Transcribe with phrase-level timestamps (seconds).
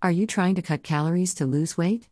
[0.00, 2.08] Are you trying to cut calories to lose weight?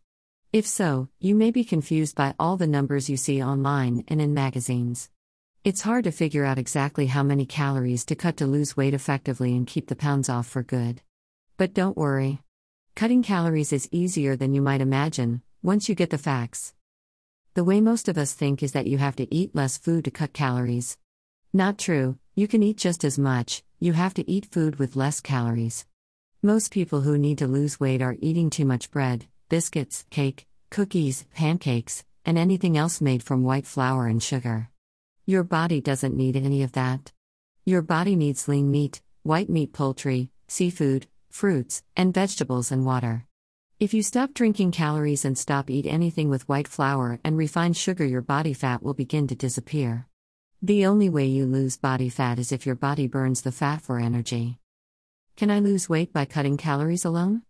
[0.52, 4.34] If so, you may be confused by all the numbers you see online and in
[4.34, 5.08] magazines.
[5.62, 9.54] It's hard to figure out exactly how many calories to cut to lose weight effectively
[9.54, 11.00] and keep the pounds off for good.
[11.58, 12.40] But don't worry.
[12.96, 16.74] Cutting calories is easier than you might imagine once you get the facts.
[17.54, 20.10] The way most of us think is that you have to eat less food to
[20.10, 20.98] cut calories.
[21.52, 25.20] Not true, you can eat just as much, you have to eat food with less
[25.20, 25.86] calories.
[26.42, 31.24] Most people who need to lose weight are eating too much bread, biscuits, cake, cookies,
[31.34, 34.68] pancakes, and anything else made from white flour and sugar.
[35.24, 37.10] Your body doesn't need any of that.
[37.64, 43.26] Your body needs lean meat, white meat poultry, seafood, fruits, and vegetables and water.
[43.80, 48.04] If you stop drinking calories and stop eat anything with white flour and refined sugar,
[48.04, 50.06] your body fat will begin to disappear.
[50.62, 53.98] The only way you lose body fat is if your body burns the fat for
[53.98, 54.58] energy.
[55.36, 57.42] Can I lose weight by cutting calories alone?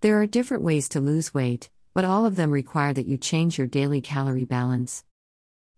[0.00, 3.56] There are different ways to lose weight, but all of them require that you change
[3.56, 5.04] your daily calorie balance.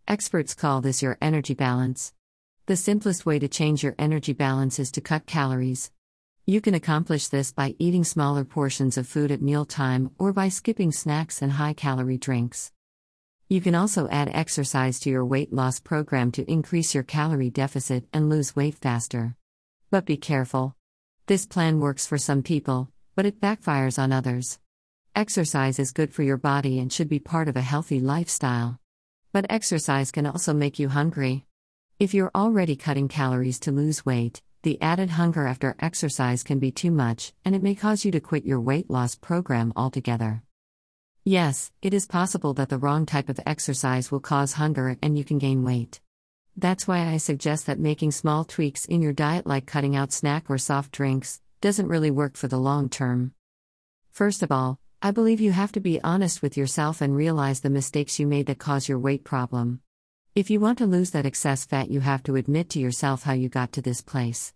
[0.09, 2.15] Experts call this your energy balance.
[2.65, 5.93] The simplest way to change your energy balance is to cut calories.
[6.47, 10.91] You can accomplish this by eating smaller portions of food at mealtime or by skipping
[10.91, 12.73] snacks and high calorie drinks.
[13.47, 18.07] You can also add exercise to your weight loss program to increase your calorie deficit
[18.11, 19.37] and lose weight faster.
[19.91, 20.76] But be careful.
[21.27, 24.61] This plan works for some people, but it backfires on others.
[25.17, 28.79] Exercise is good for your body and should be part of a healthy lifestyle.
[29.33, 31.45] But exercise can also make you hungry.
[31.99, 36.71] If you're already cutting calories to lose weight, the added hunger after exercise can be
[36.71, 40.45] too much, and it may cause you to quit your weight loss program altogether.
[41.25, 45.25] Yes, it is possible that the wrong type of exercise will cause hunger and you
[45.25, 46.01] can gain weight.
[46.59, 50.49] That's why I suggest that making small tweaks in your diet, like cutting out snack
[50.49, 53.35] or soft drinks, doesn't really work for the long term.
[54.11, 57.69] First of all, I believe you have to be honest with yourself and realize the
[57.69, 59.81] mistakes you made that cause your weight problem.
[60.35, 63.35] If you want to lose that excess fat, you have to admit to yourself how
[63.35, 64.55] you got to this place.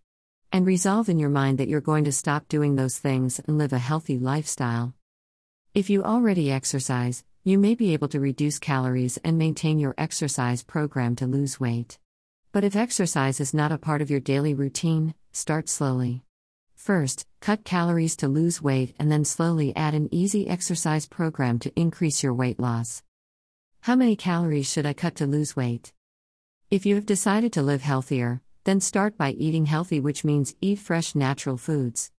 [0.51, 3.75] And resolve in your mind that you're going to stop doing those things and live
[3.75, 4.95] a healthy lifestyle.
[5.75, 10.63] If you already exercise, you may be able to reduce calories and maintain your exercise
[10.63, 11.99] program to lose weight.
[12.53, 16.23] But if exercise is not a part of your daily routine, start slowly.
[16.75, 21.73] First, cut calories to lose weight and then slowly add an easy exercise program to
[21.81, 23.03] increase your weight loss.
[23.81, 25.95] How many calories should I cut to lose weight?
[26.71, 30.79] If you have decided to live healthier, then start by eating healthy, which means eat
[30.79, 32.11] fresh, natural foods.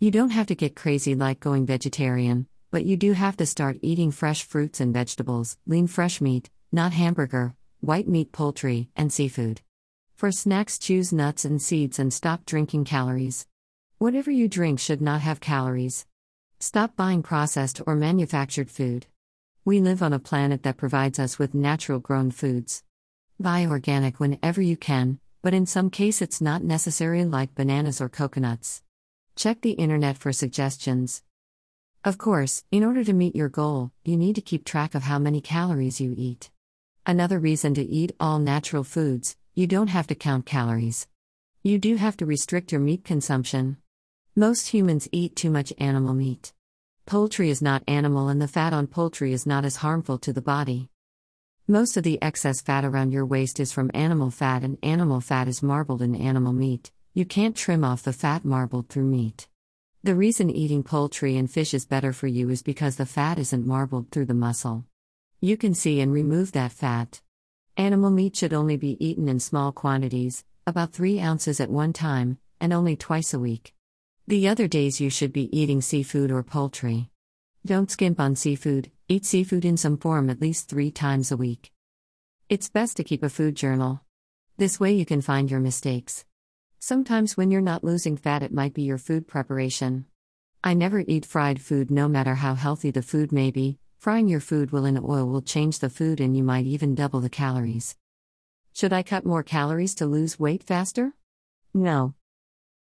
[0.00, 3.78] You don't have to get crazy like going vegetarian, but you do have to start
[3.82, 9.60] eating fresh fruits and vegetables, lean fresh meat, not hamburger, white meat, poultry, and seafood.
[10.16, 13.46] For snacks, choose nuts and seeds and stop drinking calories.
[13.98, 16.04] Whatever you drink should not have calories.
[16.58, 19.06] Stop buying processed or manufactured food.
[19.64, 22.82] We live on a planet that provides us with natural grown foods.
[23.38, 28.08] Buy organic whenever you can, but in some case it's not necessary like bananas or
[28.08, 28.82] coconuts.
[29.36, 31.22] Check the internet for suggestions.
[32.04, 35.18] Of course, in order to meet your goal, you need to keep track of how
[35.18, 36.50] many calories you eat.
[37.06, 41.08] Another reason to eat all natural foods, you don't have to count calories.
[41.62, 43.78] You do have to restrict your meat consumption.
[44.36, 46.52] Most humans eat too much animal meat.
[47.06, 50.42] Poultry is not animal, and the fat on poultry is not as harmful to the
[50.42, 50.90] body.
[51.66, 55.48] Most of the excess fat around your waist is from animal fat, and animal fat
[55.48, 56.92] is marbled in animal meat.
[57.14, 59.48] You can't trim off the fat marbled through meat.
[60.04, 63.66] The reason eating poultry and fish is better for you is because the fat isn't
[63.66, 64.84] marbled through the muscle.
[65.40, 67.22] You can see and remove that fat.
[67.78, 72.36] Animal meat should only be eaten in small quantities, about 3 ounces at one time,
[72.60, 73.72] and only twice a week.
[74.26, 77.08] The other days you should be eating seafood or poultry.
[77.64, 81.72] Don't skimp on seafood, eat seafood in some form at least three times a week.
[82.50, 84.02] It's best to keep a food journal.
[84.58, 86.26] This way you can find your mistakes.
[86.86, 90.04] Sometimes when you're not losing fat, it might be your food preparation.
[90.62, 93.78] I never eat fried food no matter how healthy the food may be.
[93.96, 97.20] Frying your food will in oil will change the food and you might even double
[97.20, 97.96] the calories.
[98.74, 101.14] Should I cut more calories to lose weight faster?
[101.72, 102.12] No.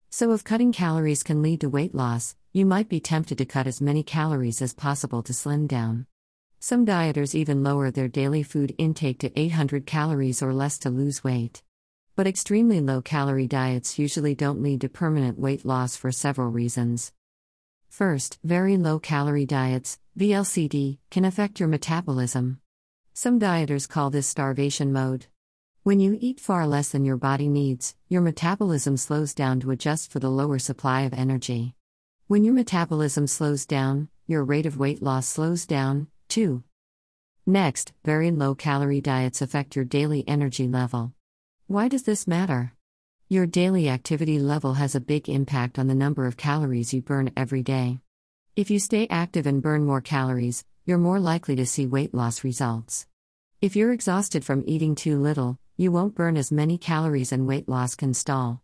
[0.08, 3.66] So, if cutting calories can lead to weight loss, you might be tempted to cut
[3.66, 6.06] as many calories as possible to slim down.
[6.58, 11.22] Some dieters even lower their daily food intake to 800 calories or less to lose
[11.22, 11.62] weight.
[12.20, 17.14] But extremely low calorie diets usually don't lead to permanent weight loss for several reasons.
[17.88, 22.60] First, very low calorie diets, VLCD, can affect your metabolism.
[23.14, 25.28] Some dieters call this starvation mode.
[25.82, 30.12] When you eat far less than your body needs, your metabolism slows down to adjust
[30.12, 31.74] for the lower supply of energy.
[32.26, 36.64] When your metabolism slows down, your rate of weight loss slows down, too.
[37.46, 41.14] Next, very low calorie diets affect your daily energy level.
[41.70, 42.72] Why does this matter?
[43.28, 47.30] Your daily activity level has a big impact on the number of calories you burn
[47.36, 48.00] every day.
[48.56, 52.42] If you stay active and burn more calories, you're more likely to see weight loss
[52.42, 53.06] results.
[53.60, 57.68] If you're exhausted from eating too little, you won't burn as many calories and weight
[57.68, 58.62] loss can stall.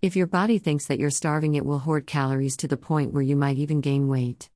[0.00, 3.22] If your body thinks that you're starving, it will hoard calories to the point where
[3.22, 4.48] you might even gain weight.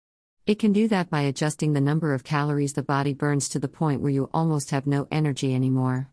[0.47, 3.69] It can do that by adjusting the number of calories the body burns to the
[3.69, 6.09] point where you almost have no energy anymore.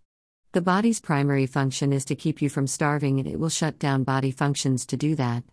[0.54, 4.04] The body's primary function is to keep you from starving, and it will shut down
[4.04, 5.44] body functions to do that.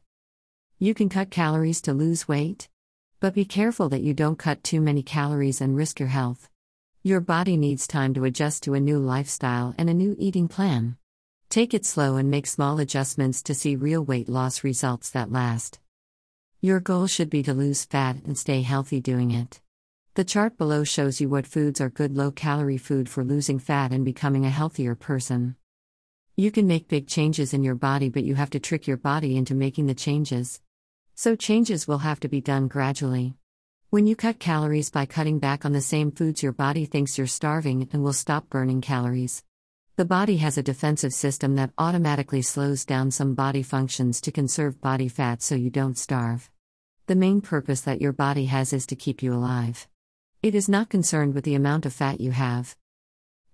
[0.78, 2.68] You can cut calories to lose weight.
[3.18, 6.48] But be careful that you don't cut too many calories and risk your health.
[7.02, 10.96] Your body needs time to adjust to a new lifestyle and a new eating plan.
[11.48, 15.80] Take it slow and make small adjustments to see real weight loss results that last.
[16.60, 19.60] Your goal should be to lose fat and stay healthy doing it.
[20.16, 23.90] The chart below shows you what foods are good low calorie food for losing fat
[23.90, 25.56] and becoming a healthier person.
[26.36, 29.36] You can make big changes in your body, but you have to trick your body
[29.36, 30.60] into making the changes.
[31.16, 33.34] So, changes will have to be done gradually.
[33.90, 37.26] When you cut calories by cutting back on the same foods, your body thinks you're
[37.26, 39.42] starving and will stop burning calories.
[39.96, 44.80] The body has a defensive system that automatically slows down some body functions to conserve
[44.80, 46.52] body fat so you don't starve.
[47.06, 49.88] The main purpose that your body has is to keep you alive.
[50.44, 52.76] It is not concerned with the amount of fat you have.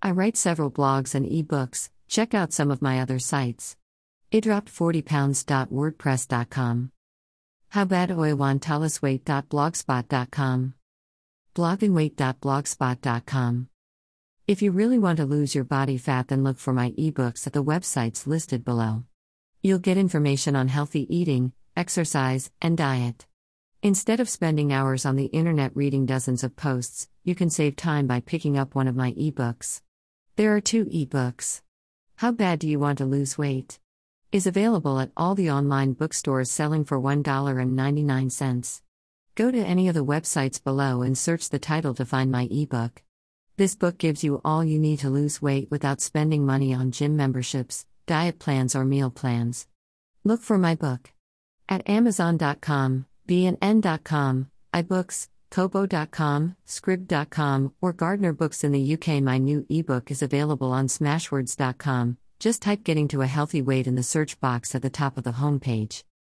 [0.01, 3.77] I write several blogs and ebooks, check out some of my other sites.
[4.29, 6.91] It dropped 40 pounds.wordpress.com.
[7.69, 10.73] How bad I want blogspot.com.
[11.55, 13.67] bloggingweight.blogspot.com.
[14.47, 17.53] If you really want to lose your body fat, then look for my ebooks at
[17.53, 19.05] the websites listed below.
[19.61, 23.27] You'll get information on healthy eating, exercise, and diet.
[23.83, 28.05] Instead of spending hours on the internet reading dozens of posts, you can save time
[28.05, 29.81] by picking up one of my ebooks.
[30.35, 31.61] There are two ebooks.
[32.17, 33.79] How Bad Do You Want to Lose Weight?
[34.31, 38.81] is available at all the online bookstores selling for $1.99.
[39.33, 43.01] Go to any of the websites below and search the title to find my ebook.
[43.57, 47.17] This book gives you all you need to lose weight without spending money on gym
[47.17, 49.67] memberships, diet plans, or meal plans.
[50.23, 51.11] Look for my book
[51.67, 59.21] at Amazon.com, BNN.com, iBooks, Kobo.com, Scribd.com, or Gardner Books in the UK.
[59.21, 62.17] My new ebook is available on Smashwords.com.
[62.39, 65.23] Just type Getting to a Healthy Weight in the search box at the top of
[65.23, 66.03] the homepage.